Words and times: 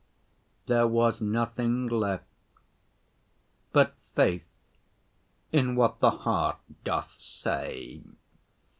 There 0.65 0.87
was 0.87 1.21
nothing 1.21 1.87
left 1.87 2.23
but 3.71 3.93
faith 4.15 4.47
in 5.51 5.75
what 5.75 5.99
the 5.99 6.09
heart 6.09 6.57
doth 6.83 7.19
say. 7.19 8.01